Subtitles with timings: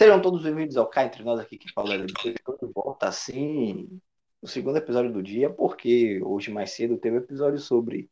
[0.00, 2.34] Sejam todos bem-vindos ao Cá Entre Nós aqui que fala de
[2.74, 4.00] volta assim
[4.40, 8.10] no segundo episódio do dia, porque hoje mais cedo teve um episódio sobre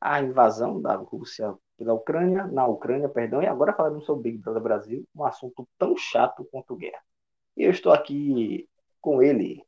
[0.00, 4.62] a invasão da Rússia pela Ucrânia, na Ucrânia, perdão, e agora falando sobre Big Brother
[4.62, 7.02] Brasil, um assunto tão chato quanto guerra.
[7.58, 8.66] E eu estou aqui
[8.98, 9.62] com ele,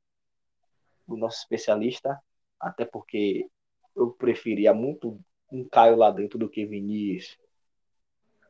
[1.06, 2.18] o nosso especialista,
[2.58, 3.50] até porque
[3.95, 5.20] eu preferia muito
[5.52, 7.36] um Caio lá dentro do que Vinícius,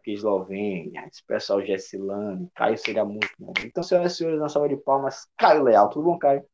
[0.04, 3.52] que Eslovênia, esse pessoal Gessilane, Caio seria muito bom.
[3.64, 6.44] Então, senhoras e senhores, na salva de palmas, Caio Leal, tudo bom, Caio?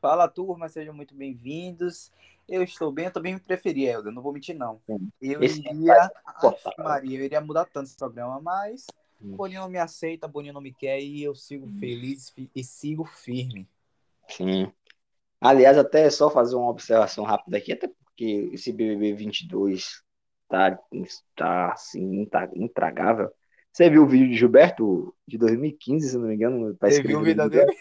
[0.00, 2.12] Fala, turma, sejam muito bem-vindos.
[2.46, 4.80] Eu estou bem, eu também me preferi, Helder, não vou mentir, não.
[5.20, 8.86] Eu Esse iria, Aff, Maria, eu iria mudar tanto esse programa, mas
[9.20, 9.36] Hum.
[9.36, 13.68] Boninho não me aceita, Boninho não me quer e eu sigo feliz e sigo firme.
[14.28, 14.70] Sim.
[15.40, 20.02] Aliás, até só fazer uma observação rápida aqui, até porque esse BBB 22
[20.48, 20.78] tá,
[21.34, 23.30] tá assim, intra- intragável.
[23.72, 26.74] Você viu o vídeo de Gilberto de 2015, se não me engano?
[26.76, 27.76] Tá Você escrito viu o vídeo dele?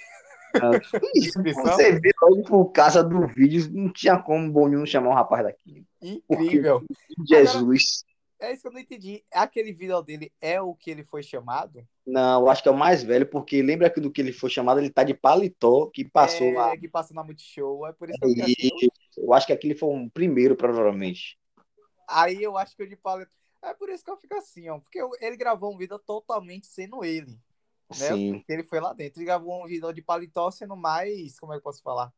[0.62, 0.72] Ah?
[1.54, 5.44] Você vê logo por causa do vídeo, não tinha como o Boninho chamar um rapaz
[5.44, 5.86] daqui.
[6.02, 6.84] Incrível.
[7.28, 8.04] Jesus.
[8.40, 9.24] É isso que eu não entendi.
[9.34, 11.86] Aquele vídeo dele é o que ele foi chamado?
[12.06, 14.50] Não, eu acho que é o mais velho, porque lembra que do que ele foi
[14.50, 16.78] chamado, ele tá de paletó, que passou é, lá.
[16.78, 17.88] que passou na Multishow.
[17.88, 21.38] É por isso que eu E eu acho que aquele foi um primeiro, provavelmente.
[22.08, 23.32] Aí eu acho que o de paleta.
[23.62, 24.80] É por isso que eu fico assim, ó.
[24.80, 27.32] Porque eu- ele gravou um vídeo totalmente sendo ele.
[27.90, 27.96] Né?
[27.98, 28.44] Sim.
[28.48, 29.20] Ele foi lá dentro.
[29.20, 31.40] Ele gravou um vídeo de paletó sendo mais.
[31.40, 32.14] Como é que eu posso falar?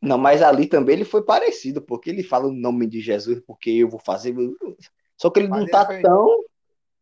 [0.00, 3.70] Não, mas ali também ele foi parecido, porque ele fala o nome de Jesus, porque
[3.70, 4.34] eu vou fazer.
[5.16, 6.44] Só que ele Mas não ele tá foi- tão.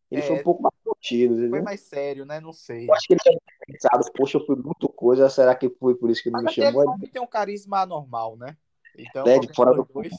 [0.09, 1.63] Ele É, foi um pouco mais contido, Foi entendeu?
[1.63, 2.39] mais sério, né?
[2.39, 2.87] Não sei.
[2.87, 6.09] Eu acho que ele tinha pensado, poxa, eu fui muito coisa, será que foi por
[6.09, 6.87] isso que ele Mas me chamou?
[6.87, 8.57] homem tem um carisma anormal, né?
[8.97, 10.13] Então, É, de fora do dois.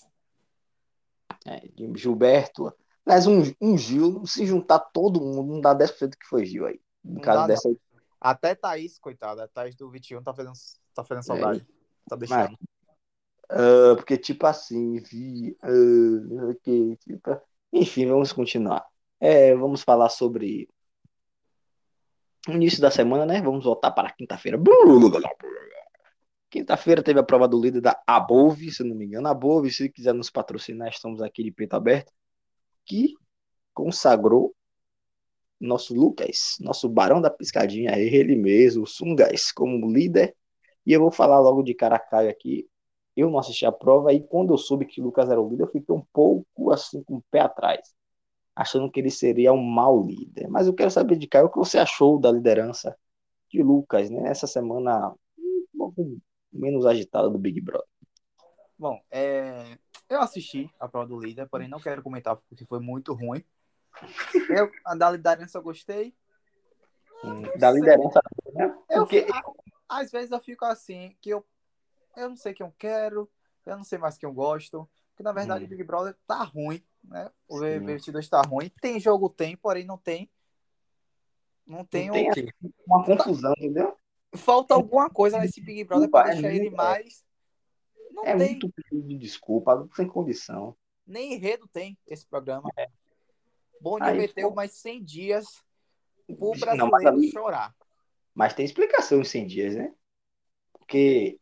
[1.49, 2.73] É, de Gilberto.
[3.07, 6.79] Mas um, um Gil, se juntar todo mundo, não dá 10% que foi Gil aí.
[7.03, 7.71] No caso dá, dessa.
[8.21, 9.45] Até Thaís, coitada.
[9.45, 10.53] A Thaís do 21 tá fazendo,
[10.95, 11.67] tá fazendo saudade.
[12.07, 12.59] Tá deixando.
[13.49, 15.57] Ah, porque, tipo assim, vi.
[15.63, 17.41] ah, ok, tipo,
[17.73, 18.85] enfim, vamos continuar.
[19.19, 20.69] É, vamos falar sobre
[22.47, 23.41] o início da semana, né?
[23.41, 24.59] Vamos voltar para quinta-feira.
[26.51, 29.29] Quinta-feira teve a prova do líder da Above, se não me engano.
[29.29, 32.13] Above, se quiser nos patrocinar, estamos aqui de peito aberto.
[32.87, 33.15] Que
[33.75, 34.55] consagrou
[35.61, 40.35] nosso Lucas, nosso barão da piscadinha, ele mesmo, o Sungas, como líder.
[40.87, 42.69] E eu vou falar logo de cara a cara aqui.
[43.17, 45.65] Eu não assisti a prova e quando eu soube que o Lucas era o líder,
[45.65, 47.93] eu fiquei um pouco assim com o pé atrás,
[48.55, 50.49] achando que ele seria um mau líder.
[50.49, 52.97] Mas eu quero saber de Caio o que você achou da liderança
[53.51, 54.31] de Lucas, né?
[54.31, 56.19] Essa semana um pouco
[56.53, 57.89] menos agitada do Big Brother.
[58.79, 59.77] Bom, é,
[60.09, 63.45] eu assisti a prova do líder, porém não quero comentar porque foi muito ruim.
[64.49, 66.15] Eu, a da liderança eu gostei.
[67.59, 68.21] Da liderança,
[68.53, 68.73] né?
[68.89, 69.27] Porque
[69.89, 71.45] às vezes eu fico assim, que eu,
[72.17, 73.29] eu não sei quem eu quero,
[73.67, 74.89] eu não sei mais quem eu gosto.
[75.11, 75.67] Porque na verdade Hum.
[75.67, 77.29] o Big Brother tá ruim, né?
[77.49, 77.65] O Sim.
[77.65, 78.71] BBB 22 tá ruim.
[78.81, 80.31] Tem jogo, tem, porém não tem.
[81.67, 82.55] Não tem, Não tem o quê?
[82.87, 83.98] uma confusão, entendeu?
[84.37, 87.25] Falta alguma coisa nesse Big Brother pra é deixar ele muito- mais.
[88.13, 90.77] Não É tem, muito pedido de desculpa, sem condição.
[91.07, 92.69] nem enredo tem esse programa.
[93.81, 94.55] Boninho Aí, meteu pô.
[94.57, 95.47] mais 100 dias
[96.27, 97.75] pro Não, mas brasileiro ali- chorar.
[98.35, 99.95] Mas tem explicação em 100 dias, né?
[100.73, 101.39] Porque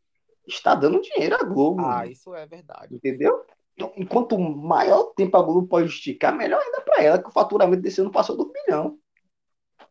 [0.46, 2.94] está dando dinheiro à Globo, Ah, isso é verdade.
[2.94, 3.44] entendeu?
[3.74, 7.82] Então, enquanto maior tempo a Globo pode esticar, melhor ainda para ela, que o faturamento
[7.82, 8.98] desse ano passou do bilhão.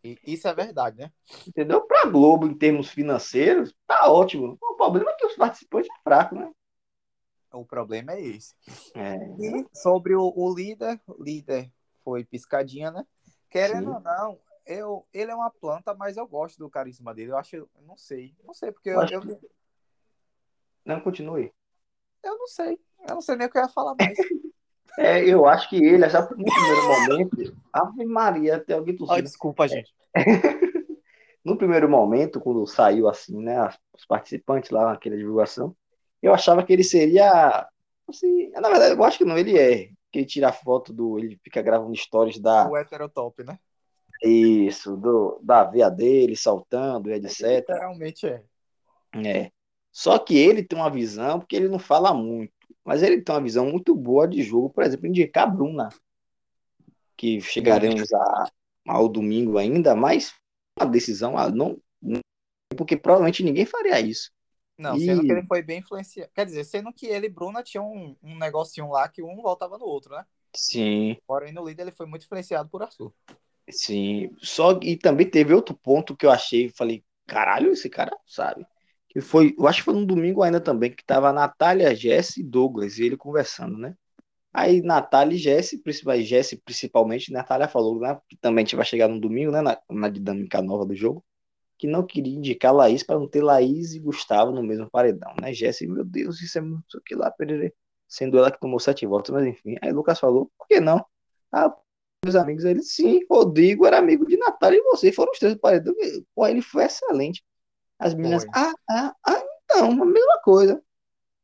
[0.05, 1.11] E isso é verdade, né?
[1.47, 1.81] Entendeu?
[1.81, 4.55] Para a Globo, em termos financeiros, tá ótimo.
[4.61, 6.51] O problema é que os participantes é fraco, né?
[7.51, 8.53] O problema é esse.
[8.93, 11.71] É, E sobre o, o líder, o líder
[12.03, 13.03] foi piscadinha, né?
[13.49, 13.95] Querendo Sim.
[13.95, 17.31] ou não, eu, ele é uma planta, mas eu gosto do carisma dele.
[17.31, 19.49] Eu acho, não sei, não sei, porque Eu eu, eu,
[20.85, 21.51] não, continue.
[22.21, 24.15] eu não sei, eu não sei nem o que eu ia falar mais.
[24.97, 29.23] É, eu acho que ele, já no primeiro momento, Ave Maria, tem alguém Ai, tossindo.
[29.23, 29.93] desculpa, gente.
[31.45, 35.75] No primeiro momento, quando saiu assim, né, os participantes lá naquela divulgação,
[36.19, 37.69] eu achava que ele seria,
[38.09, 41.39] assim, na verdade, eu acho que não, ele é, que ele tira foto do, ele
[41.43, 43.59] fica gravando stories da, O heterotop, né?
[44.23, 47.57] isso, do, da veia dele, saltando, e etc.
[47.59, 48.43] Literalmente é.
[49.23, 49.51] É.
[49.91, 52.51] Só que ele tem uma visão, porque ele não fala muito,
[52.83, 55.89] mas ele tem uma visão muito boa de jogo, por exemplo, indicar a Bruna,
[57.15, 58.49] que chegaremos a,
[58.87, 60.33] ao domingo ainda, mas
[60.79, 62.21] uma decisão, ah, não, não-
[62.77, 64.31] porque provavelmente ninguém faria isso.
[64.77, 66.31] Não, E- sendo que ele foi bem influenciado.
[66.33, 69.77] Quer dizer, sendo que ele e Bruna tinham um, um negocinho lá que um voltava
[69.77, 70.25] no outro, né?
[70.55, 73.13] Sim, Porém, no líder ele foi muito influenciado por Arthur.
[73.71, 78.65] Sim, só e também teve outro ponto que eu achei, falei, caralho, esse cara sabe.
[79.09, 82.41] Que foi, eu acho que foi no domingo ainda também, que tava a Natália, Jesse
[82.41, 83.95] e Douglas, e ele conversando, né?
[84.57, 88.85] Aí Natália e Jesse, principalmente, Jesse principalmente, Natália falou, né, que também a gente vai
[88.85, 91.21] chegar no domingo, né, na, na dinâmica nova do jogo,
[91.77, 95.53] que não queria indicar Laís para não ter Laís e Gustavo no mesmo paredão, né?
[95.53, 97.73] Jesse, meu Deus, isso é muito que lá, perere.
[98.07, 99.75] sendo ela que tomou sete votos, mas enfim.
[99.81, 101.05] Aí Lucas falou, por que não?
[101.51, 101.75] Ah,
[102.23, 105.59] meus amigos, ele sim, Rodrigo era amigo de Natália e você, foram os três do
[105.59, 105.93] paredão.
[106.33, 107.43] Pô, ele foi excelente.
[107.99, 110.81] As meninas, ah, ah, ah, então, a mesma coisa.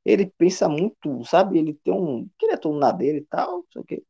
[0.03, 1.59] Ele pensa muito, sabe?
[1.59, 2.27] Ele tem um.
[2.38, 4.03] Que ele é todo na dele e tal, não sei o quê.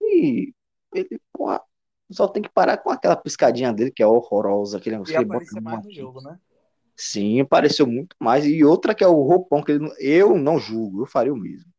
[0.00, 0.52] E
[0.94, 1.62] ele, porra,
[2.10, 5.18] só tem que parar com aquela piscadinha dele, que é horrorosa, aquele negócio E que
[5.18, 6.38] ele bota aparecer mais no jogo, né?
[6.96, 8.46] Sim, pareceu muito mais.
[8.46, 11.70] E outra que é o roupão, que ele eu não julgo, eu faria o mesmo.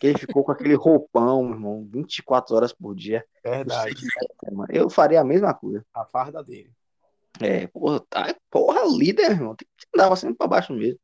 [0.00, 3.24] Que ele ficou com aquele roupão, meu irmão, 24 horas por dia.
[3.44, 3.94] Verdade.
[4.70, 5.84] Eu faria a mesma coisa.
[5.94, 6.72] A farda dele.
[7.40, 10.98] É, porra, tá, porra, líder, meu irmão, tem que andar sempre pra baixo mesmo.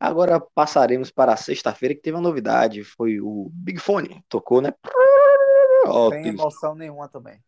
[0.00, 2.82] Agora passaremos para a sexta-feira, que teve uma novidade.
[2.82, 4.72] Foi o Big Fone, tocou, né?
[6.08, 7.38] Sem emoção nenhuma também.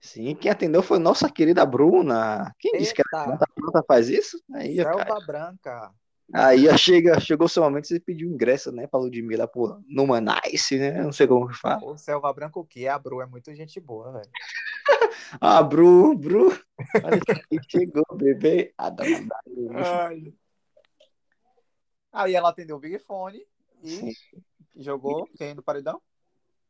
[0.00, 2.52] Sim, quem atendeu foi nossa querida Bruna.
[2.58, 4.42] Quem disse que a Eita, Bruna faz isso?
[4.52, 5.90] Aí, cara, selva branca.
[6.32, 10.78] Aí chega, chegou o seu momento, você pediu ingresso, né, pra Ludmilla, pô, numa nice,
[10.78, 11.84] né, não sei como que fala.
[11.84, 12.88] O selva branca o quê?
[12.88, 14.30] A Bru é muito gente boa, velho.
[15.40, 16.56] Ah, Bru, Bru,
[17.02, 17.20] olha
[17.70, 18.74] chegou, bebê.
[18.78, 19.28] Dá uma
[19.74, 20.34] Ai.
[22.14, 23.44] Aí ela atendeu o Big Fone
[23.82, 24.12] e Sim.
[24.76, 26.00] jogou quem no paredão?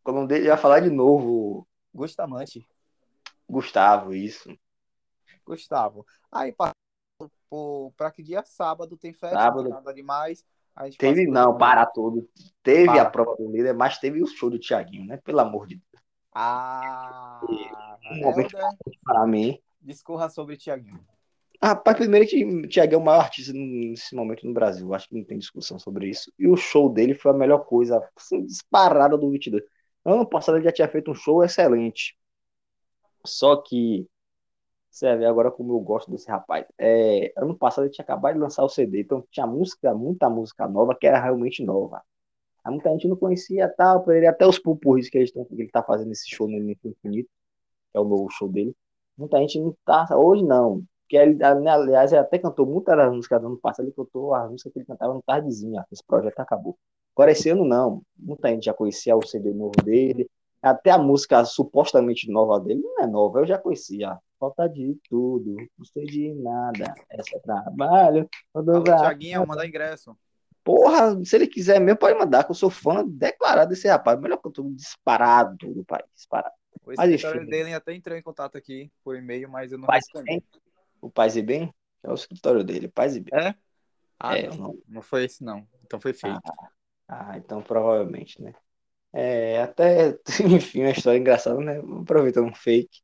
[0.02, 2.66] O nome dele ia falar de novo, Gustamante.
[3.48, 4.56] Gustavo, isso.
[5.46, 6.06] Gustavo.
[6.32, 8.42] Aí passou pra que dia?
[8.44, 9.68] Sábado tem festa, Sábado.
[9.68, 10.42] nada demais.
[10.98, 12.28] Teve, não, para tudo.
[12.62, 13.02] Teve Para.
[13.02, 16.04] a prova do líder, mas teve o show do Thiaguinho, né, pelo amor de Deus.
[16.32, 17.40] Ah,
[18.10, 18.56] Um momento
[19.04, 19.60] Para mim.
[19.80, 21.06] discorra sobre Tiaguinho.
[21.62, 24.92] Rapaz, primeiro que o Thiago é o maior artista nesse momento no Brasil.
[24.94, 26.32] Acho que não tem discussão sobre isso.
[26.38, 29.62] E o show dele foi a melhor coisa, assim, disparada do 22.
[30.04, 32.16] Ano passado ele já tinha feito um show excelente.
[33.26, 34.06] Só que
[34.90, 36.66] você vê agora como eu gosto desse rapaz.
[36.78, 40.68] É, ano passado ele tinha acabado de lançar o CD, então tinha música, muita música
[40.68, 42.02] nova que era realmente nova.
[42.64, 45.82] Aí muita gente não conhecia tal, pra ele até os pupurris que, que ele tá
[45.82, 47.30] fazendo esse show no Infinito,
[47.92, 48.76] que é o novo show dele.
[49.16, 50.84] Muita gente não tá, hoje não.
[51.14, 54.48] Porque ele, aliás, ele até cantou muita das músicas do ano passado, ele cantou a
[54.48, 55.86] música que ele cantava no Tardezinha.
[55.92, 56.76] Esse projeto acabou.
[57.14, 58.02] Agora, esse ano, não.
[58.18, 60.28] Muita gente já conhecia o CD novo dele.
[60.60, 64.18] Até a música supostamente nova dele não é nova, eu já conhecia.
[64.40, 66.92] Falta de tudo, não sei de nada.
[67.10, 68.28] Essa é trabalho.
[68.52, 70.16] Alô, Tiaguinho, manda ingresso.
[70.64, 74.18] Porra, se ele quiser mesmo, pode mandar, que eu sou fã declarado desse rapaz.
[74.18, 76.06] Melhor que eu tô disparado do país.
[76.14, 76.54] Disparado.
[76.82, 77.50] O Mas escritório enfim.
[77.50, 80.42] dele até entrou em contato aqui por e-mail, mas eu não respondi.
[81.04, 81.70] O Paz e Bem
[82.02, 83.38] é o escritório dele, Paz e Bem.
[83.38, 83.54] É?
[84.18, 84.56] Ah, É, não.
[84.56, 85.66] não- Não foi esse, não.
[85.84, 86.40] Então foi fake.
[87.06, 88.54] Ah, então provavelmente, né?
[89.12, 90.18] É, até,
[90.72, 91.78] enfim, uma história engraçada, né?
[92.00, 93.02] Aproveitando um fake.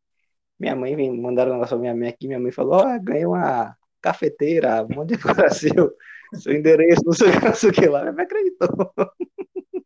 [0.59, 3.27] Minha mãe vem, mandaram um negócio pra minha mãe aqui, minha mãe falou, ó, ganhei
[3.27, 5.95] uma cafeteira, monte de coisa seu,
[6.35, 8.01] seu endereço, não sei, o que, não sei o que lá.
[8.01, 8.69] Minha mãe acreditou.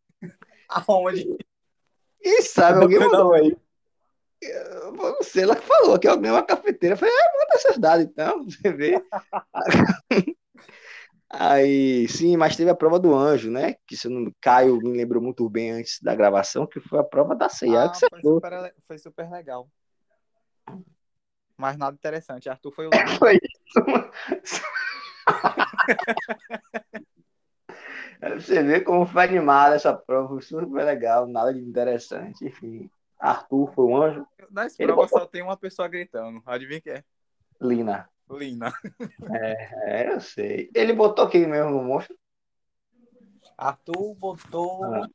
[0.69, 1.37] Aonde?
[2.21, 3.64] E sabe, alguém mandou não.
[4.47, 4.97] Aí.
[4.97, 6.95] Foi você ela que falou que eu ganhei uma cafeteira.
[6.95, 9.03] Eu falei, ah, manda essas dados então, você vê.
[11.31, 13.75] Aí, sim, mas teve a prova do anjo, né?
[13.87, 17.05] Que se eu não Caio me lembrou muito bem antes da gravação, que foi a
[17.05, 17.85] prova da ceia.
[17.85, 18.37] Ah, que você foi, falou.
[18.37, 19.69] super, foi super legal.
[21.57, 22.49] Mas nada interessante.
[22.49, 22.91] Arthur foi o.
[23.19, 23.81] Foi isso.
[28.37, 32.91] Você vê como foi animada essa prova, foi super legal, nada de interessante, enfim.
[33.19, 36.43] Arthur foi um anjo, Nessa Ele prova botou- só tem uma pessoa gritando.
[36.47, 37.05] Adivinha quem é?
[37.61, 38.09] Lina.
[38.31, 38.73] Lina.
[39.33, 40.71] É, eu sei.
[40.75, 42.17] Ele botou quem mesmo no monstro?
[43.57, 44.85] Arthur botou.
[44.85, 45.09] Ah.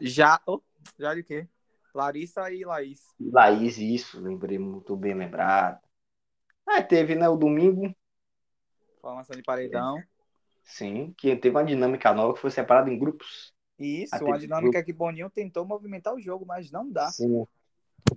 [0.00, 0.40] Já.
[0.46, 0.60] oh,
[0.98, 1.48] já de quê?
[1.94, 3.02] Larissa e Laís.
[3.20, 5.80] Laís, isso, lembrei muito bem lembrado.
[6.66, 7.92] Aí teve, né, o domingo,
[9.00, 10.00] Formação de paredão.
[10.62, 13.52] sim, que teve uma dinâmica nova que foi separada em grupos.
[13.80, 17.08] E isso, uma dinâmica que Boninho tentou movimentar o jogo, mas não dá.
[17.08, 17.46] Sim.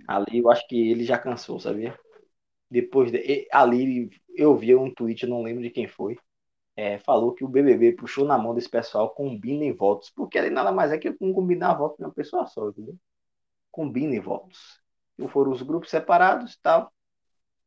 [0.06, 1.98] Ali eu acho que ele já cansou, sabia?
[2.70, 6.18] Depois de, ali eu vi um tweet, não lembro de quem foi.
[6.76, 10.72] é, falou que o BBB puxou na mão desse pessoal, combinem votos, porque ali nada
[10.72, 12.96] mais é que um combinar votos de uma pessoa só, entendeu?
[13.70, 14.80] Combinem votos.
[15.18, 16.92] E foram os grupos separados e tal.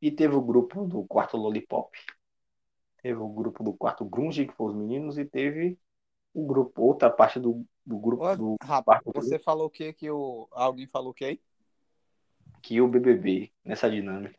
[0.02, 1.98] E teve o grupo do quarto Lollipop.
[3.02, 5.78] Teve o grupo do quarto Grunge, que foi os meninos, e teve
[6.34, 9.94] o grupo, outra parte do, do grupo Ô, do Rapaz, você falou o quê?
[9.94, 10.48] Que o...
[10.52, 11.42] alguém falou o quê aí?
[12.62, 14.38] que o BBB, nessa dinâmica,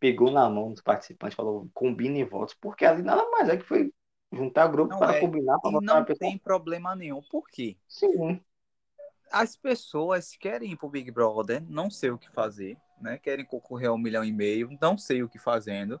[0.00, 3.92] pegou na mão dos participantes, falou, combinem votos, porque ali nada mais é que foi
[4.32, 5.20] juntar grupo Não para é.
[5.20, 7.22] combinar, para votar não tem problema nenhum.
[7.30, 7.76] Por quê?
[7.86, 8.40] Sim,
[9.30, 13.16] As pessoas querem ir pro Big Brother, não sei o que fazer, né?
[13.18, 16.00] Querem concorrer a um milhão e meio, não sei o que fazendo.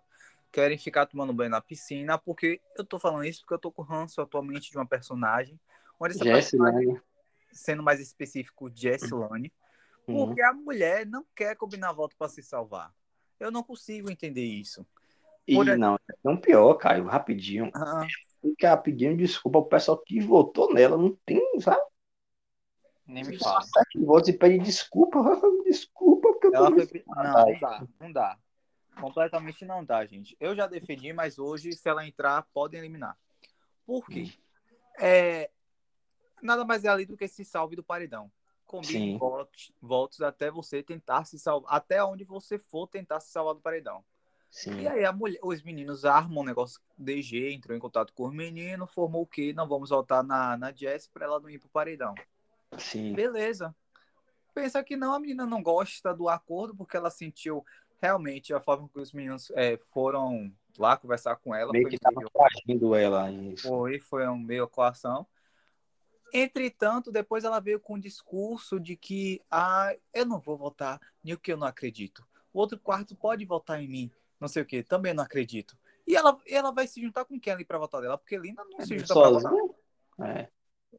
[0.50, 3.82] Querem ficar tomando banho na piscina, porque eu tô falando isso porque eu tô com
[3.82, 5.58] ranço atualmente de uma personagem.
[6.04, 7.00] Onde essa né?
[7.52, 9.52] sendo mais específico, Jessilane,
[10.08, 10.26] Uhum.
[10.26, 12.92] porque a mulher não quer combinar voto para se salvar.
[13.38, 14.84] Eu não consigo entender isso.
[15.46, 17.70] E Por- não, não pior, Caio, rapidinho.
[17.74, 18.06] Ah,
[18.40, 20.96] Fica pedindo desculpa pro pessoal que votou nela.
[20.96, 21.80] Não tem, sabe?
[23.06, 23.62] nem me fala.
[23.62, 25.18] Sete votos e pede desculpa.
[25.64, 27.04] Desculpa, porque eu tô Ela foi...
[27.06, 28.38] Não, não dá, não dá.
[29.00, 30.36] Completamente não dá, gente.
[30.40, 33.16] Eu já defendi, mas hoje, se ela entrar, podem eliminar.
[33.86, 34.30] Por quê?
[35.00, 35.50] É...
[36.42, 38.30] Nada mais é ali do que se salve do paredão.
[38.66, 43.54] Combine votos, votos até você tentar se salvar, até onde você for tentar se salvar
[43.54, 44.04] do paredão.
[44.50, 44.80] Sim.
[44.80, 48.34] E aí a mulher, os meninos armam um negócio, DG entrou em contato com os
[48.34, 49.52] meninos, formou o quê?
[49.54, 52.14] Não vamos voltar na, na Jess para ela não ir pro paredão.
[52.76, 53.14] Sim.
[53.14, 53.74] Beleza.
[54.54, 57.64] Pensa que não, a menina não gosta do acordo porque ela sentiu
[58.00, 61.72] realmente a forma que os meninos é, foram lá conversar com ela.
[61.72, 63.30] Meio foi que tava coagindo ela.
[63.30, 63.68] Isso.
[63.68, 65.26] foi, foi um meio coação.
[66.32, 71.34] Entretanto, depois ela veio com um discurso de que ah, eu não vou votar nem
[71.34, 72.26] o que eu não acredito.
[72.52, 74.10] O outro quarto pode votar em mim,
[74.40, 75.76] não sei o que, também não acredito.
[76.06, 78.18] E ela, ela vai se juntar com quem ali para votar dela?
[78.18, 79.52] Porque Linda não se junta para votar.
[80.20, 80.48] É.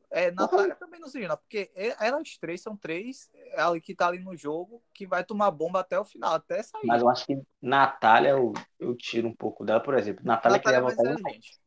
[0.09, 4.19] É, Natália também não se junta, porque elas três são três ali que tá ali
[4.19, 6.85] no jogo que vai tomar bomba até o final, até sair.
[6.85, 10.23] Mas eu acho que Natália, eu, eu tiro um pouco dela, por exemplo.
[10.25, 11.59] Natália, Natália é queria votar em inteligente.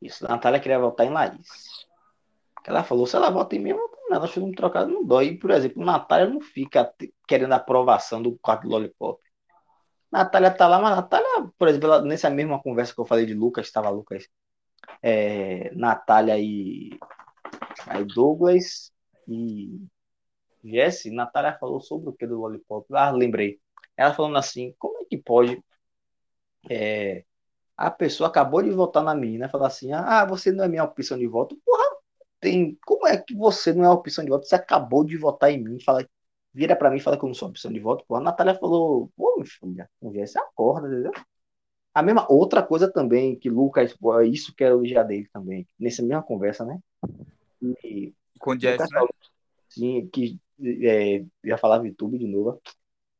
[0.00, 1.86] Isso, Natália queria votar em Laís.
[2.66, 4.24] Ela falou, se ela vota em mim, eu voto nela.
[4.24, 5.26] Acho que um trocado não dói.
[5.28, 6.92] E, por exemplo, Natália não fica
[7.26, 9.20] querendo aprovação do quarto Lollipop.
[10.10, 13.34] Natália tá lá, mas Natália, por exemplo, ela- nessa mesma conversa que eu falei de
[13.34, 14.28] Lucas, estava Lucas,
[15.02, 16.90] é, Natália e
[17.86, 18.92] aí Douglas
[19.28, 19.80] e
[20.64, 22.86] Jesse, Natália falou sobre o que do Lollipop.
[22.94, 23.60] Ah, lembrei.
[23.96, 25.62] Ela falando assim, como é que pode
[26.70, 27.24] é,
[27.76, 31.18] a pessoa acabou de votar na menina, falar assim, ah, você não é minha opção
[31.18, 31.56] de voto.
[31.64, 31.91] Porra,
[32.42, 34.46] tem, como é que você não é opção de voto?
[34.46, 36.04] Você acabou de votar em mim, fala,
[36.52, 38.04] vira pra mim e fala que eu não sou opção de voto.
[38.06, 41.12] Porra, a Natália falou, pô, minha filha, com Jesse acorda, entendeu?
[41.94, 45.68] A mesma outra coisa também que Lucas, pô, é isso que era elogiar dele também,
[45.78, 46.80] nessa mesma conversa, né?
[47.84, 49.06] E Com Jess, né?
[49.70, 52.60] assim, que é, ia falar VTube de novo,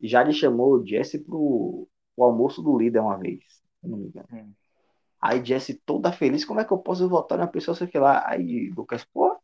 [0.00, 1.87] já lhe chamou o Jesse pro,
[2.17, 3.45] pro almoço do líder uma vez,
[3.81, 4.26] se não me engano.
[4.33, 4.52] Hum.
[5.23, 8.25] Aí Jesse toda feliz, como é que eu posso votar numa pessoa, sei que lá?
[8.29, 9.38] Aí Lucas, pô,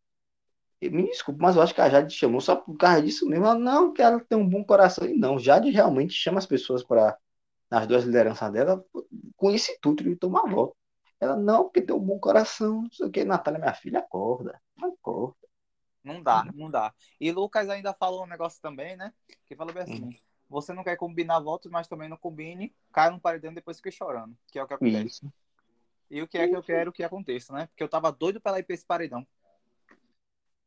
[0.82, 3.47] me desculpa, mas eu acho que a Jade chamou só por causa disso mesmo.
[3.47, 5.06] Ela, não, que ela tem um bom coração.
[5.08, 7.16] E não, Jade realmente chama as pessoas para
[7.70, 8.85] nas duas lideranças dela
[9.37, 10.76] com esse intuito de tomar voto.
[11.20, 13.25] Ela, não, porque tem um bom coração, não sei o que.
[13.25, 15.37] Natália, minha filha, acorda, acorda.
[16.02, 16.94] Não dá, não dá.
[17.20, 19.12] E Lucas ainda falou um negócio também, né?
[19.47, 20.11] Que falou bem Hum.
[20.11, 20.11] assim:
[20.49, 23.90] você não quer combinar votos, mas também não combine, cai no paredão e depois fica
[23.90, 24.37] chorando.
[24.50, 25.06] Que é o que acontece.
[25.06, 25.32] Isso.
[26.10, 27.66] E o que é que eu quero que aconteça, né?
[27.66, 29.26] Porque eu tava doido pra ela ir pra esse paredão.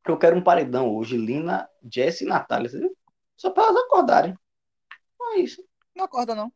[0.07, 2.69] Eu quero um paredão hoje, Lina, Jesse e Natália?
[3.37, 4.37] Só para elas acordarem.
[5.33, 5.63] É isso.
[5.95, 6.49] Não acorda, não.
[6.49, 6.55] Tô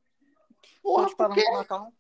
[0.82, 1.96] Porra, falando porque,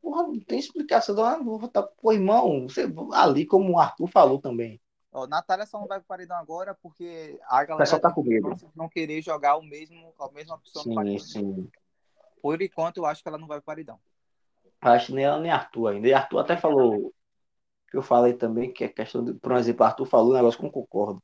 [0.00, 1.14] porra, não tem explicação.
[1.14, 4.80] Não, vou votar, pô, irmão, você, ali como o Arthur falou também.
[5.12, 8.48] Ó, Natália só não vai pro paredão agora porque a galera tá com medo.
[8.48, 11.18] não, não querer jogar o mesmo, a mesma pessoa no Sim, paredão.
[11.18, 11.70] sim.
[12.40, 13.98] Por enquanto, eu acho que ela não vai pro paredão.
[14.80, 16.08] Acho que nem ela nem Arthur ainda.
[16.08, 17.12] E Arthur até falou,
[17.90, 20.66] que eu falei também, que é questão de, por exemplo, Arthur falou um negócio que
[20.66, 21.22] eu concordo.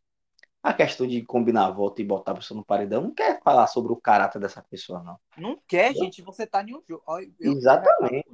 [0.63, 3.93] A questão de combinar voto e botar a pessoa no paredão não quer falar sobre
[3.93, 5.19] o caráter dessa pessoa, não.
[5.37, 6.05] Não quer, Entendeu?
[6.05, 7.05] gente, você tá em um jogo.
[7.39, 8.25] Eu Exatamente.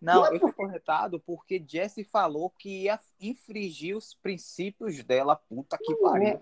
[0.00, 5.36] Não, Não é eu fico retado porque Jesse falou que ia infringir os princípios dela.
[5.36, 6.28] Puta que Não pariu.
[6.28, 6.40] é,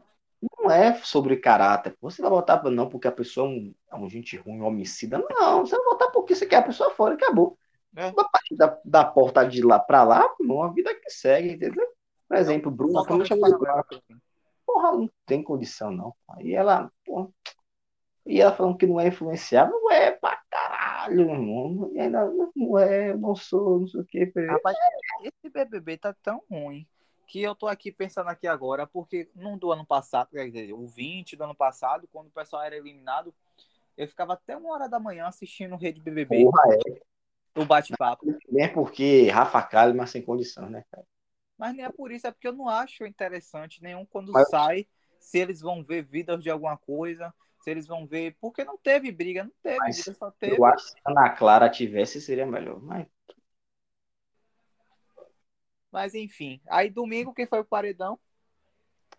[0.59, 1.95] não é sobre caráter.
[2.01, 5.19] Você vai votar não porque a pessoa é um, é um gente ruim, um homicida.
[5.19, 7.59] Não, você vai votar porque você quer a pessoa fora, acabou.
[7.99, 8.07] É.
[8.07, 11.85] A partir da, da porta de lá pra lá, não, a vida que segue, entendeu?
[12.29, 13.91] Por exemplo, Bruna, como paralelo.
[14.65, 16.15] Porra, não tem condição, não.
[16.29, 17.29] Aí ela, porra,
[18.25, 21.91] e ela falando que não é influenciável, não é pra caralho, irmão.
[21.93, 24.33] E ainda não é, eu não sou, não sei o quê.
[24.47, 24.77] Rapaz,
[25.25, 26.87] esse BBB tá tão ruim
[27.27, 30.87] que eu tô aqui pensando aqui agora, porque num do ano passado, quer dizer, o
[30.87, 33.35] 20 do ano passado, quando o pessoal era eliminado,
[33.97, 37.09] eu ficava até uma hora da manhã assistindo o Rede BBB, Porra, é.
[37.59, 38.27] O bate-papo.
[38.51, 41.07] Nem porque Rafa Kalimann sem condição, né, cara?
[41.57, 44.87] Mas nem é por isso, é porque eu não acho interessante nenhum quando Mas- sai,
[45.19, 47.35] se eles vão ver vidas de alguma coisa.
[47.61, 50.57] se eles vão ver, porque não teve briga, não teve Mas briga, só teve.
[50.57, 52.81] Eu acho que se a Ana Clara tivesse, seria melhor.
[52.81, 53.07] Mas
[55.91, 58.19] Mas enfim, aí domingo quem foi o paredão?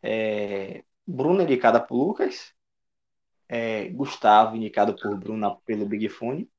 [0.01, 2.53] é, Bruna indicada por Lucas,
[3.47, 6.49] é, Gustavo indicado por Bruna pelo Big Fone.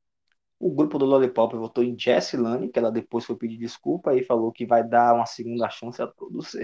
[0.61, 4.23] O grupo do Lollipop votou em Jessie Lane, que ela depois foi pedir desculpa e
[4.23, 6.52] falou que vai dar uma segunda chance a todos.
[6.55, 6.61] O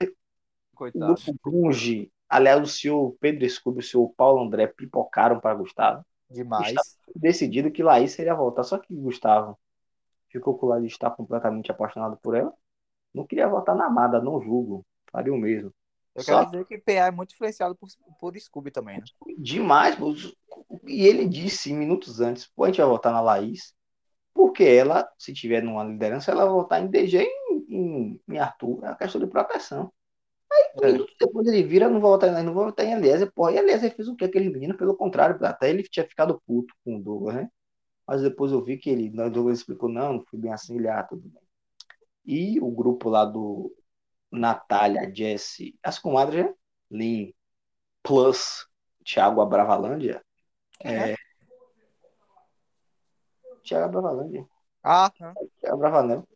[0.77, 1.15] Coitado.
[1.15, 6.05] grupo Grunge, aliás, o senhor Pedro Scooby e o senhor Paulo André pipocaram para Gustavo.
[6.31, 6.75] Demais.
[7.15, 9.59] Decidido que Laís seria voltar, só que Gustavo
[10.29, 12.53] ficou com o lado de estar completamente apaixonado por ela.
[13.15, 14.85] Não queria votar na Amada, não julgo.
[15.11, 15.73] Faria o mesmo.
[16.15, 17.89] Eu Só quero dizer que PA é muito influenciado por,
[18.19, 19.05] por Scooby também, né?
[19.39, 19.95] demais.
[19.97, 20.15] pô.
[20.87, 23.75] E ele disse minutos antes: pô, a gente vai votar na Laís,
[24.37, 27.27] porque ela, se tiver numa liderança, ela vai votar em DG
[27.71, 28.85] e em, em, Arthur.
[28.85, 29.93] É uma questão de proteção.
[30.83, 30.93] É.
[30.93, 33.33] Minutos depois ele vira, não votar, em- não vou votar em Eliezer.
[33.35, 34.77] Pô, e Eliezer fez o que aquele menino?
[34.77, 37.51] Pelo contrário, até ele tinha ficado puto com o Douglas, né?
[38.07, 40.89] Mas depois eu vi que ele, o Douglas explicou: não, não fui bem assim, ele,
[40.89, 41.43] ah, tudo bem.
[42.25, 43.75] E o grupo lá do
[44.31, 46.55] Natália, Jesse, as comadres, né?
[46.91, 47.35] Lin,
[48.03, 48.67] plus
[49.05, 50.23] Thiago Abravalândia.
[50.81, 51.16] É.
[53.67, 54.47] Thiago Abravalândia.
[54.83, 55.11] Ah?
[55.11, 56.29] Thiago Abravanel.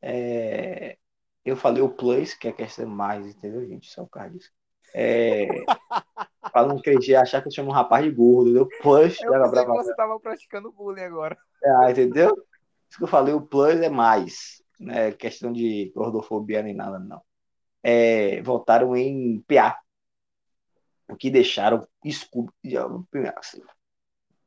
[0.00, 0.96] É,
[1.44, 3.90] eu falei o plus, que é questão mais, entendeu, gente?
[3.90, 4.50] Só o cara disso.
[4.94, 5.46] É,
[6.52, 8.68] pra não crescer, achar que eu chamo um rapaz de gordo, entendeu?
[8.80, 9.82] Plus, eu Thiago Abravanel.
[9.82, 11.36] você tava praticando bullying agora.
[11.64, 12.34] Ah, entendeu?
[12.88, 14.62] Isso que eu falei, o plus é mais.
[14.78, 17.22] Não é questão de gordofobia nem nada, não.
[17.82, 19.78] É, votaram em PA.
[21.08, 22.50] O que deixaram Scooby.
[23.36, 23.60] Assim.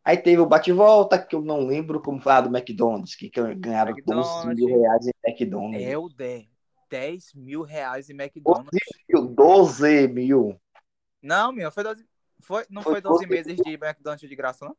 [0.08, 3.92] Aí teve o bate-volta, que eu não lembro como foi a do McDonald's, que ganharam
[4.06, 4.56] 12 McDonald's.
[4.56, 5.82] mil reais em McDonald's.
[5.84, 6.48] É o 10.
[6.90, 8.80] 10 mil reais em 12 McDonald's.
[9.10, 10.62] mil, 12 mil.
[11.22, 12.08] Não, meu, foi 12.
[12.40, 14.78] Foi, não Foi foi 12 12 meses de McDonald's de graça, não?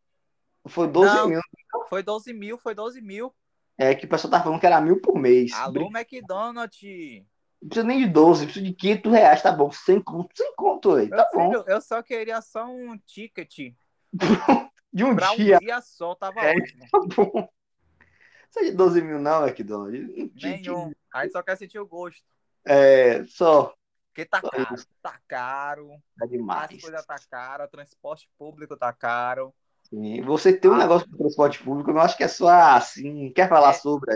[0.67, 1.29] Foi 12 Não.
[1.29, 1.41] mil.
[1.89, 3.35] Foi 12 mil, foi 12 mil.
[3.77, 5.53] É que o pessoal tava falando que era mil por mês.
[5.53, 7.23] Alô, Não McDonald's.
[7.61, 9.71] precisa nem de 12, precisa de 500 reais, tá bom.
[9.71, 11.09] Sem conto, sem conto aí.
[11.09, 11.51] Meu Tá bom.
[11.51, 13.75] filho, eu só queria só um ticket
[14.93, 16.57] De um pra um dia, dia só, tava É.
[16.57, 16.85] ótimo.
[16.91, 17.49] tá bom.
[18.51, 20.33] Isso é de 12 mil, não, McDonald's.
[20.43, 20.93] Nenhum.
[21.13, 22.23] A gente só quer sentir o gosto.
[22.65, 23.75] É, só.
[24.09, 24.87] Porque tá Só caro, isso.
[25.03, 26.81] tá caro, Tá as demais.
[26.83, 29.55] coisas tá caro, o transporte público tá caro.
[29.85, 30.23] Sim.
[30.23, 30.79] Você tem um Ah.
[30.79, 33.31] negócio com transporte público, eu não acho que é só assim.
[33.33, 33.75] Quer falar É.
[33.75, 34.11] sobre?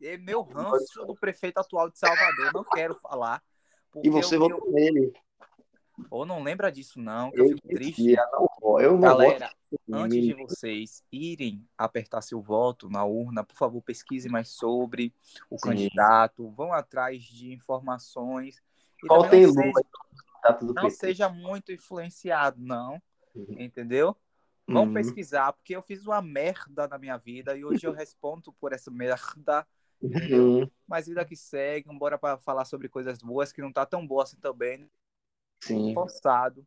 [0.00, 3.42] E meu ranço do prefeito atual de Salvador, não quero falar.
[4.02, 5.12] E você votou nele.
[6.10, 8.16] Ou não lembra disso, não, que eu, Eu fico triste.
[8.32, 8.80] não vou.
[8.80, 9.50] Eu não Galera,
[9.92, 15.14] antes de vocês irem apertar seu voto na urna, por favor, pesquise mais sobre
[15.48, 15.68] o Sim.
[15.68, 18.62] candidato, vão atrás de informações.
[19.02, 19.82] E também Votem em não, Lula.
[19.82, 23.00] seja, não seja muito influenciado, não.
[23.34, 23.56] Uhum.
[23.58, 24.16] Entendeu?
[24.66, 24.94] Vamos Uhum.
[24.94, 28.90] pesquisar, porque eu fiz uma merda na minha vida e hoje eu respondo por essa
[28.90, 29.66] merda.
[30.00, 30.68] Uhum.
[30.88, 34.22] Mas vida que segue, bora para falar sobre coisas boas que não tá tão boa
[34.22, 34.88] assim também.
[35.66, 35.94] Sim.
[35.94, 36.66] Forçado.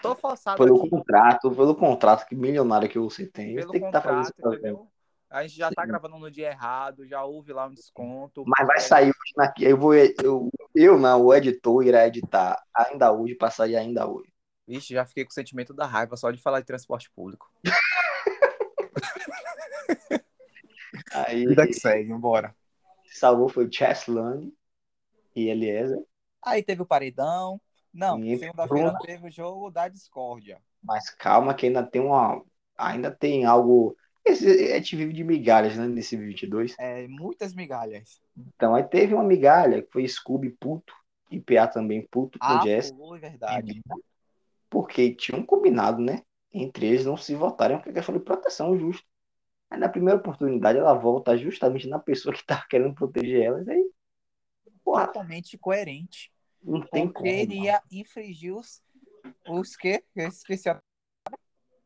[0.00, 0.88] Tô forçado Pelo aqui.
[0.88, 4.32] contrato, pelo contrato que milionário que você tem, pelo tem que estar fazendo contrato, isso
[4.40, 4.60] também.
[4.60, 4.88] entendeu?
[5.30, 5.88] A gente já tá Sim.
[5.88, 8.46] gravando no dia errado, já houve lá um desconto.
[8.46, 9.64] Mas vai É, sair hoje naqui.
[9.64, 14.30] Eu vou, eu, eu não, o editor irá editar ainda hoje para sair ainda hoje.
[14.66, 17.50] Vixe, já fiquei com o sentimento da raiva só de falar de transporte público.
[21.12, 22.54] Aí Vida que segue, bora.
[23.06, 24.52] salvou foi Cheslane
[25.36, 26.04] e Eliezer,
[26.42, 27.60] Aí teve o paredão.
[27.94, 30.60] Não, segunda-feira teve o jogo da discórdia.
[30.82, 32.42] mas calma que ainda tem uma,
[32.76, 33.96] ainda tem algo.
[34.24, 36.74] Esse, a gente vive de migalhas, né, nesse 22.
[36.78, 38.20] É, muitas migalhas.
[38.36, 40.92] Então aí teve uma migalha que foi Scooby puto
[41.30, 43.80] e PA também puto com Ah, Jess, foi verdade.
[44.68, 49.06] porque tinham combinado, né, entre eles não se votarem porque é questão de proteção justa.
[49.70, 53.84] Aí na primeira oportunidade ela volta justamente na pessoa que tá querendo proteger elas, aí
[54.82, 56.33] porra, Totalmente coerente.
[56.64, 57.28] Não tem Porque como.
[57.28, 58.82] ele ia infringir os.
[59.48, 60.04] Os quê?
[60.14, 60.80] Eu esqueci a.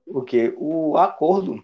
[0.04, 1.62] Porque o acordo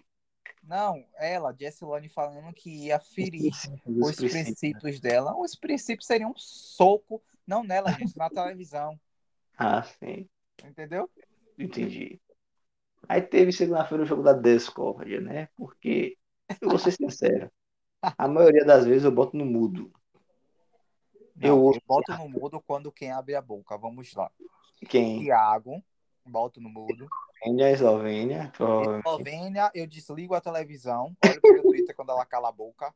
[0.63, 3.51] Não, ela, Jessilane, falando que ia ferir
[3.85, 4.31] os princípios.
[4.31, 5.35] princípios dela.
[5.37, 8.99] Os princípios seriam um soco, não nela, gente, na televisão.
[9.57, 10.27] Ah, sim,
[10.63, 11.09] Entendeu?
[11.57, 12.19] entendi.
[13.07, 15.47] Aí teve segunda-feira o jogo da Discord, né?
[15.55, 16.17] Porque,
[16.59, 17.51] eu vou ser sincero,
[18.17, 19.91] a maioria das vezes eu boto no mudo.
[21.35, 23.77] Não, Eu eu, boto no mudo quando quem abre a boca.
[23.77, 24.31] Vamos lá.
[24.87, 25.21] Quem?
[25.21, 25.83] Tiago,
[26.25, 27.07] boto no mudo.
[27.43, 29.07] Eslovênia, Eslovênia, provavelmente.
[29.07, 31.15] Eslovênia, eu desligo a televisão.
[31.23, 32.93] Olho meu Twitter quando ela cala a boca.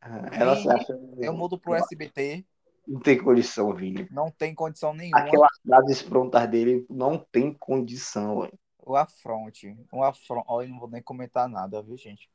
[0.00, 0.98] Ah, Ela se acha.
[1.18, 2.44] Eu mudo pro SBT.
[2.86, 4.06] Não tem condição, Vini.
[4.10, 5.18] Não tem condição nenhuma.
[5.18, 8.58] Aquelas frases prontas dele não tem condição, velho.
[8.78, 9.74] o afronte.
[9.90, 10.44] O afronte.
[10.48, 12.28] Olha, não vou nem comentar nada, viu, gente?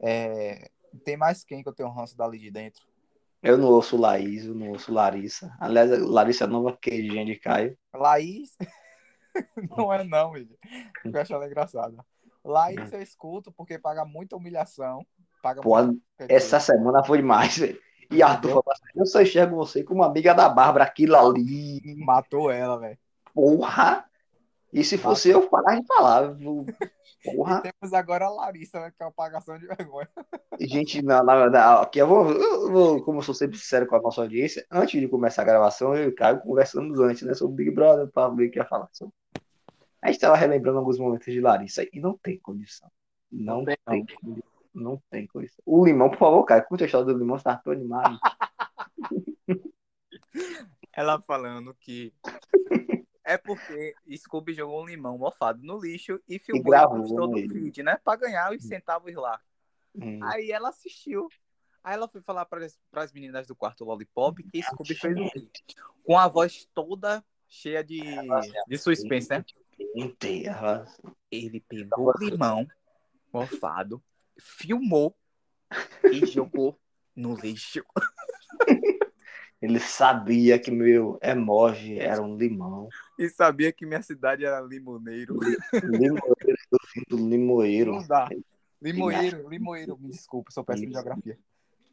[0.00, 0.70] É...
[1.04, 2.86] Tem mais quem que eu tenho ranço dali de dentro?
[3.42, 5.54] Eu não ouço Laís, eu não ouço Larissa.
[5.60, 7.78] Aliás, Larissa é nova queijinha de Caio.
[7.94, 8.56] Laís?
[9.76, 10.58] não é não, gente.
[11.04, 11.96] Eu acho ela engraçada.
[12.44, 15.06] Laís eu escuto porque paga muita humilhação.
[15.42, 16.02] Paga Pô, muita...
[16.28, 17.80] essa semana foi demais, velho.
[18.10, 21.80] E Arthur falou assim, eu só enxergo você como amiga da Bárbara, aquilo ali.
[21.98, 22.98] Matou ela, velho.
[23.34, 24.07] Porra!
[24.72, 26.36] E se fosse eu, falar, a gente falava.
[26.40, 27.62] E Porra!
[27.62, 30.08] temos agora a Larissa, né, que é uma apagação de vergonha.
[30.60, 33.96] Gente, na, na, na- aqui eu vou, eu vou, como eu sou sempre sincero com
[33.96, 37.34] a nossa audiência, antes de começar a gravação, eu e o Caio conversamos antes, né,
[37.34, 38.88] sobre o Big Brother, para ver o que ia falar.
[38.92, 39.14] sobre.
[40.00, 42.88] A gente estava relembrando alguns momentos de Larissa e não tem condição.
[43.32, 44.42] Não, Não tem, tem, condição.
[44.74, 45.62] Não tem condição.
[45.66, 48.16] O Limão, por favor, Caio, conta a história do Limão, você tá tão animado.
[50.94, 52.12] Ela falando que
[53.28, 57.48] é porque Scooby jogou um limão mofado no lixo e filmou e no ele.
[57.48, 57.98] feed, né?
[58.02, 59.38] Pra ganhar os centavos lá.
[59.94, 60.18] Hum.
[60.24, 61.28] Aí ela assistiu.
[61.84, 65.46] Aí ela foi falar para as meninas do quarto Lollipop que Scooby fez o quê?
[66.02, 68.00] Com a voz toda cheia de,
[68.66, 69.44] de suspense, né?
[69.94, 70.86] Inteira.
[71.30, 72.66] Ele pegou o limão
[73.30, 74.02] mofado,
[74.40, 75.14] filmou
[76.10, 76.80] e jogou
[77.14, 77.84] no lixo.
[79.60, 82.88] Ele sabia que meu emoji era um limão.
[83.18, 85.38] E sabia que minha cidade era limoneiro.
[85.82, 87.92] Limoeiro, fim do limoeiro.
[87.92, 88.28] Não dá.
[88.80, 91.36] Limoeiro, limoeiro, me desculpa, sou péssimo em geografia.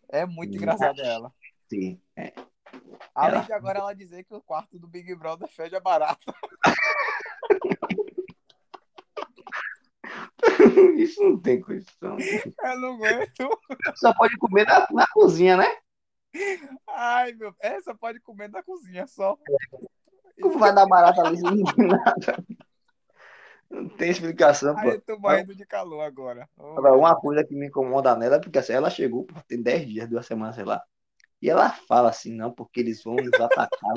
[0.08, 1.34] É muito engraçada ela.
[1.67, 1.99] Sim.
[2.15, 2.32] É.
[3.15, 6.32] Além de agora ela dizer que o quarto do Big Brother fede a barata.
[10.97, 12.17] Isso não tem condição.
[12.19, 13.49] Eu não aguento.
[13.95, 15.67] Só pode comer na, na cozinha, né?
[16.88, 17.54] Ai, meu.
[17.60, 19.38] Essa pode comer na cozinha só.
[20.41, 21.41] Como vai dar barata ali
[21.78, 22.43] nada?
[23.69, 24.91] Não tem explicação, Ai, pô.
[24.91, 26.48] eu tô morrendo de calor agora.
[26.58, 29.62] Oh, Agora, uma coisa que me incomoda nela é porque assim, ela chegou, pô, tem
[29.62, 30.84] 10 dias, duas semanas, sei lá.
[31.41, 33.93] E ela fala assim, não, porque eles vão nos atacar.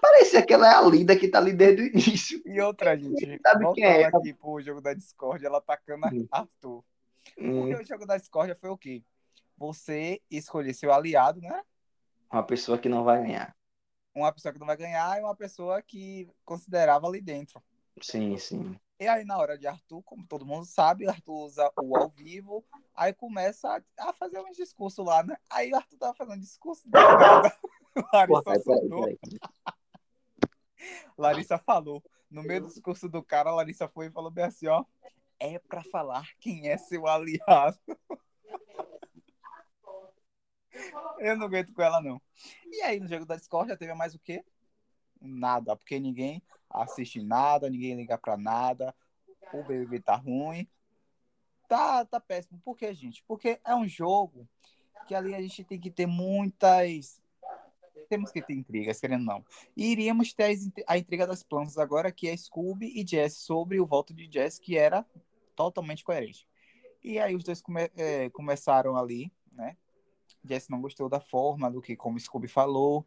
[0.00, 2.42] Parecia que ela é a Lida que tá ali desde o início.
[2.44, 4.04] E outra, gente, Sabe quem é?
[4.04, 6.26] aqui pro jogo da Discord, ela atacando Hum.
[6.30, 6.84] Arthur.
[7.38, 9.02] Hum, Porque o jogo da Discord foi o quê?
[9.56, 11.62] Você escolher seu aliado, né?
[12.34, 13.56] uma pessoa que não vai ganhar.
[14.14, 17.62] Uma pessoa que não vai ganhar e uma pessoa que considerava ali dentro.
[18.00, 18.78] Sim, sim.
[18.98, 22.64] E aí, na hora de Arthur, como todo mundo sabe, Arthur usa o ao vivo,
[22.94, 25.36] aí começa a, a fazer uns discursos lá, né?
[25.50, 27.56] Aí o Arthur tava fazendo discurso do nada.
[27.92, 29.18] Porra, Larissa peraí, peraí.
[31.18, 32.02] Larissa falou.
[32.30, 34.84] No meio do discurso do cara, a Larissa foi e falou bem assim, ó.
[35.38, 37.78] É pra falar quem é seu aliado.
[41.18, 42.20] Eu não aguento com ela, não.
[42.70, 44.44] E aí, no jogo da Discord, já teve mais o quê?
[45.20, 48.94] Nada, porque ninguém assiste nada, ninguém liga pra nada.
[49.52, 50.68] O BBB tá ruim.
[51.68, 52.60] Tá, tá péssimo.
[52.64, 53.22] Por quê, gente?
[53.26, 54.48] Porque é um jogo
[55.06, 57.20] que ali a gente tem que ter muitas.
[58.08, 59.44] Temos que ter intrigas, querendo ou não.
[59.76, 60.56] E iríamos ter
[60.86, 64.58] a intriga das plantas agora, que é Scooby e Jess, sobre o voto de Jess,
[64.58, 65.06] que era
[65.56, 66.46] totalmente coerente.
[67.02, 69.76] E aí os dois come- eh, começaram ali, né?
[70.44, 73.04] Jess não gostou da forma do que como Scooby falou,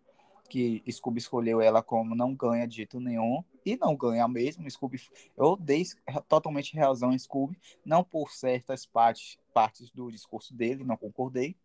[0.49, 4.69] que Scooby escolheu ela como não ganha de jeito nenhum, e não ganha mesmo.
[4.69, 5.01] Scooby,
[5.35, 5.83] eu dei
[6.27, 11.55] totalmente razão em Scooby, não por certas partes, partes do discurso dele, não concordei.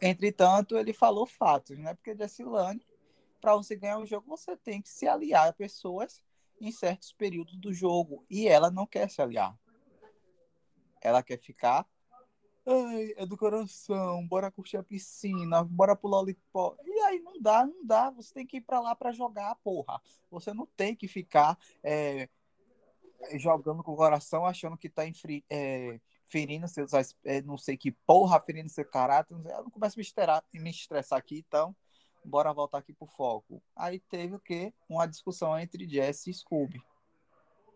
[0.00, 1.94] Entretanto, ele falou fatos, né?
[1.94, 2.86] Porque Jessilane,
[3.40, 6.22] para você ganhar o jogo, você tem que se aliar a pessoas
[6.60, 8.24] em certos períodos do jogo.
[8.30, 9.58] E ela não quer se aliar.
[11.02, 11.86] Ela quer ficar.
[12.64, 16.76] Ai, é do coração, bora curtir a piscina, bora pro lollipop.
[16.84, 18.10] E aí não dá, não dá.
[18.10, 20.00] Você tem que ir pra lá pra jogar, porra.
[20.30, 22.28] Você não tem que ficar é,
[23.38, 25.02] jogando com o coração, achando que tá
[25.50, 26.92] é, ferindo seus,
[27.24, 29.36] é, não sei que porra, ferindo seu caráter.
[29.36, 29.50] não.
[29.50, 31.74] Eu não começo a me, estourar- me estressar aqui, então
[32.24, 33.60] bora voltar aqui pro foco.
[33.74, 34.72] Aí teve o quê?
[34.88, 36.80] Uma discussão entre Jess e Scooby.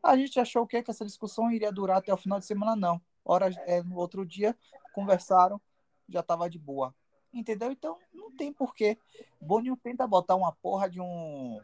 [0.01, 0.81] A gente achou o quê?
[0.83, 3.01] Que essa discussão iria durar até o final de semana, não.
[3.27, 4.57] Horas, é, no outro dia,
[4.95, 5.61] conversaram,
[6.09, 6.95] já tava de boa.
[7.35, 7.73] Entendeu?
[7.73, 8.97] Então, não tem porquê.
[9.41, 11.61] Boninho tenta botar uma porra de um.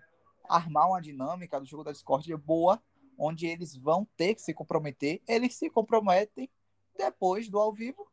[0.48, 2.83] armar uma dinâmica do jogo da Discord boa,
[3.16, 5.22] onde eles vão ter que se comprometer.
[5.27, 6.51] Eles se comprometem
[6.96, 8.11] depois do ao vivo.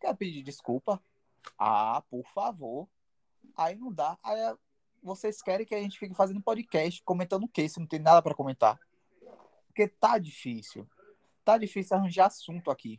[0.00, 1.00] Quer pedir desculpa?
[1.58, 2.88] Ah, por favor.
[3.54, 4.18] Aí não dá.
[4.22, 4.56] Aí é,
[5.02, 7.68] vocês querem que a gente fique fazendo podcast, comentando o quê?
[7.68, 8.80] Se não tem nada para comentar.
[9.66, 10.88] Porque tá difícil.
[11.44, 12.98] Tá difícil arranjar assunto aqui.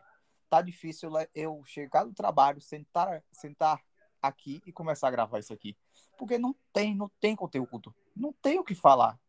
[0.49, 3.81] Tá difícil eu chegar do trabalho, sentar, sentar
[4.21, 5.75] aqui e começar a gravar isso aqui.
[6.17, 7.93] Porque não tem, não tem conteúdo.
[8.15, 9.19] Não tem o que falar.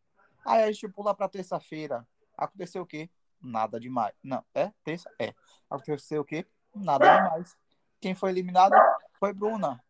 [0.45, 2.07] Aí a gente pula pra terça-feira.
[2.37, 3.09] Aconteceu o quê?
[3.41, 4.15] Nada demais.
[4.23, 4.73] Não, é?
[4.83, 5.11] Terça?
[5.19, 5.35] É.
[5.71, 6.47] Aconteceu o quê?
[6.75, 7.57] Nada demais.
[8.01, 8.77] Quem foi eliminada
[9.15, 9.83] foi Bruna.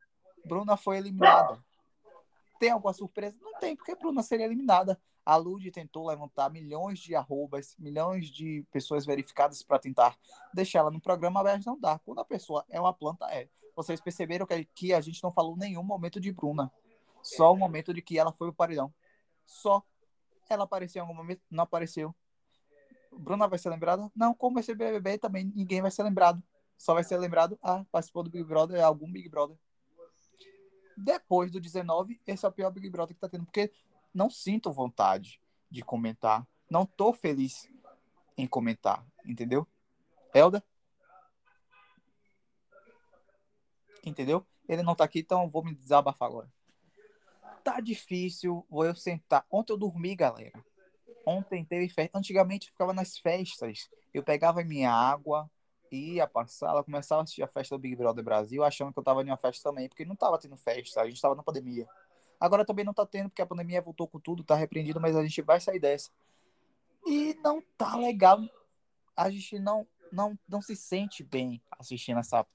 [0.44, 1.62] Bruna foi eliminada.
[2.60, 3.36] Tem alguma surpresa?
[3.40, 5.00] Não tem, porque Bruna seria eliminada.
[5.24, 10.18] A Lud tentou levantar milhões de arrobas, milhões de pessoas verificadas para tentar
[10.52, 11.98] deixar ela no programa, mas não dá.
[11.98, 13.48] Quando a pessoa é uma planta, é.
[13.74, 16.70] Vocês perceberam que, a gente não falou nenhum momento de Bruna.
[17.22, 18.92] Só o momento de que ela foi o paredão.
[19.46, 19.82] Só.
[20.48, 21.40] Ela apareceu em algum momento?
[21.50, 22.14] Não apareceu.
[23.10, 24.10] Bruna vai ser lembrada?
[24.14, 26.42] Não, como vai ser BBB também, ninguém vai ser lembrado.
[26.76, 29.56] Só vai ser lembrado, ah, participou do Big Brother, algum Big Brother.
[30.96, 33.72] Depois do 19, esse é o pior Big Brother que tá tendo, porque
[34.14, 36.46] não sinto vontade de comentar.
[36.70, 37.68] Não tô feliz
[38.36, 39.66] em comentar, entendeu?
[40.32, 40.64] Helda?
[44.04, 44.46] Entendeu?
[44.68, 46.52] Ele não tá aqui, então vou me desabafar agora.
[47.62, 49.46] Tá difícil, vou eu sentar.
[49.50, 50.62] Ontem eu dormi, galera.
[51.26, 52.18] Ontem teve festa.
[52.18, 53.88] Antigamente eu ficava nas festas.
[54.12, 55.50] Eu pegava minha água,
[55.90, 59.02] ia pra sala, começava a assistir a festa do Big Brother Brasil, achando que eu
[59.02, 61.86] tava em uma festa também, porque não tava tendo festa, a gente tava na pandemia.
[62.40, 65.22] Agora também não tá tendo, porque a pandemia voltou com tudo, tá repreendido, mas a
[65.22, 66.10] gente vai sair dessa.
[67.06, 68.40] E não tá legal.
[69.16, 72.46] A gente não, não, não se sente bem assistindo essa.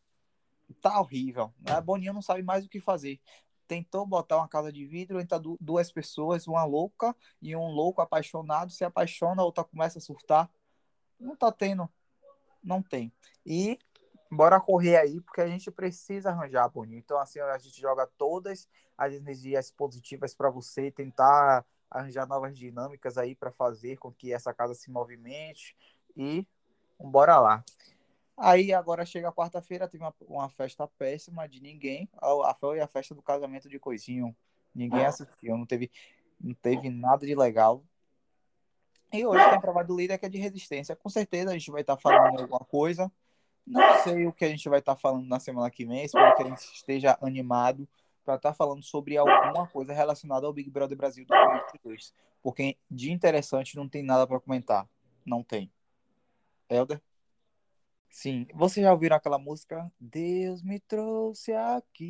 [0.82, 1.54] Tá horrível.
[1.66, 3.20] A Boninho não sabe mais o que fazer.
[3.68, 8.72] Tentou botar uma casa de vidro entre duas pessoas, uma louca e um louco apaixonado,
[8.72, 10.50] se apaixona, a outra começa a surtar.
[11.20, 11.90] Não tá tendo.
[12.64, 13.12] Não tem.
[13.46, 13.80] E
[14.32, 17.00] bora correr aí, porque a gente precisa arranjar, Boninho.
[17.00, 23.18] Então, assim, a gente joga todas as energias positivas para você tentar arranjar novas dinâmicas
[23.18, 25.76] aí para fazer com que essa casa se movimente
[26.16, 26.46] e
[27.00, 27.64] bora lá.
[28.38, 32.08] Aí agora chega quarta-feira, teve uma, uma, festa péssima de ninguém.
[32.22, 34.36] A, foi a festa do casamento de Coisinho.
[34.74, 35.92] Ninguém assistiu, não teve,
[36.40, 37.84] não teve nada de legal.
[39.12, 40.96] E hoje tem prova do líder que é de resistência.
[40.96, 43.12] Com certeza a gente vai estar falando alguma coisa.
[43.70, 46.36] Não sei o que a gente vai estar tá falando na semana que vem, espero
[46.36, 47.88] que a gente esteja animado
[48.26, 52.12] para estar tá falando sobre alguma coisa relacionada ao Big Brother Brasil 2022.
[52.42, 54.88] Porque de interessante não tem nada para comentar.
[55.24, 55.72] Não tem.
[56.68, 57.00] Helder?
[58.10, 58.48] Sim.
[58.56, 59.92] Vocês já ouviram aquela música?
[60.00, 62.10] Deus me trouxe aqui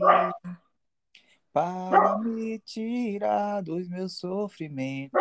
[1.52, 5.20] para me tirar dos meus sofrimentos.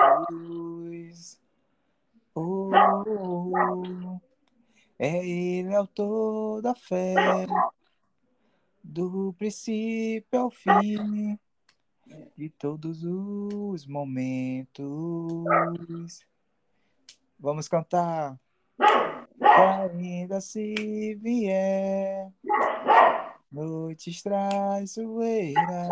[2.33, 4.27] Oh, oh, oh.
[4.98, 7.14] É Ele autor da fé,
[8.82, 11.38] do princípio ao fim,
[12.37, 14.87] de todos os momentos.
[17.38, 18.40] Vamos cantar.
[19.40, 22.32] Ainda se vier
[23.50, 25.88] noites traiçoeiras,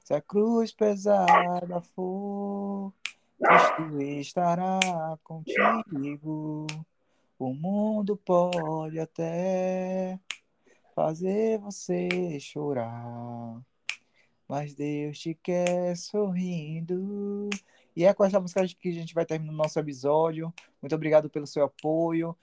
[0.00, 2.92] se a cruz pesada for,
[3.38, 4.80] Cristo estará
[5.22, 6.66] contigo.
[7.38, 10.20] O mundo pode até
[10.94, 13.60] fazer você chorar,
[14.48, 17.50] mas Deus te quer sorrindo.
[17.96, 20.52] E é com essa música que a gente vai terminar o nosso episódio.
[20.80, 22.36] Muito obrigado pelo seu apoio.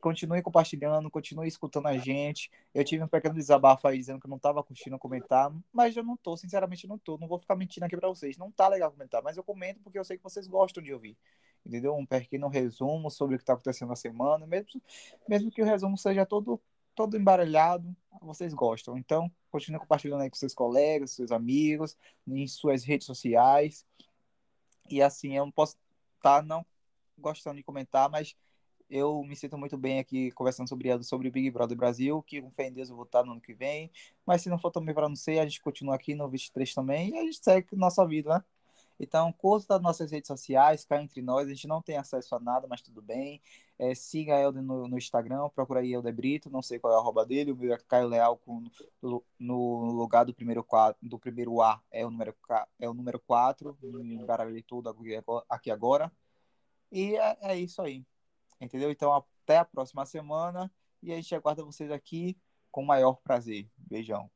[0.00, 2.50] Continue compartilhando, continue escutando a gente.
[2.74, 6.02] Eu tive um pequeno desabafo aí dizendo que eu não estava curtindo comentar, mas eu
[6.02, 7.16] não tô, sinceramente não tô.
[7.16, 8.36] Não vou ficar mentindo aqui para vocês.
[8.36, 11.16] Não tá legal comentar, mas eu comento porque eu sei que vocês gostam de ouvir
[11.64, 11.94] entendeu?
[11.94, 14.80] Um pequeno resumo sobre o que está acontecendo na semana, mesmo,
[15.28, 16.60] mesmo que o resumo seja todo,
[16.94, 18.98] todo embaralhado, vocês gostam.
[18.98, 23.86] Então, continue compartilhando aí com seus colegas, seus amigos, em suas redes sociais.
[24.90, 25.76] E assim, eu não posso
[26.16, 26.64] estar tá não
[27.16, 28.36] gostando de comentar, mas
[28.90, 32.50] eu me sinto muito bem aqui conversando sobre, sobre o Big Brother Brasil, que com
[32.50, 33.90] fé em Deus eu vou estar no ano que vem.
[34.24, 37.10] Mas se não for também para não ser, a gente continua aqui no 23 também
[37.10, 38.44] e a gente segue nossa vida, né?
[39.00, 41.46] Então, curta das nossas redes sociais, cá entre nós.
[41.46, 43.40] A gente não tem acesso a nada, mas tudo bem.
[43.78, 46.96] É, siga a Helder no, no, Instagram, procura aí Helder Brito, não sei qual é
[46.96, 47.52] a arroba dele.
[47.52, 48.64] O meu é Caio Leal com,
[49.00, 50.66] no, no, lugar do primeiro,
[51.00, 52.34] do primeiro A é o número,
[52.80, 53.78] é o número 4.
[53.82, 54.92] Embaralhei tudo
[55.48, 56.10] aqui agora.
[56.90, 58.04] E é, é isso aí.
[58.60, 58.90] Entendeu?
[58.90, 60.70] Então, até a próxima semana.
[61.02, 62.36] E a gente aguarda vocês aqui
[62.72, 63.70] com o maior prazer.
[63.76, 64.30] Beijão.